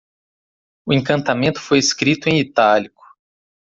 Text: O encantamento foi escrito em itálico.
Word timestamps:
O 0.83 0.91
encantamento 0.93 1.59
foi 1.61 1.77
escrito 1.77 2.27
em 2.27 2.39
itálico. 2.39 3.03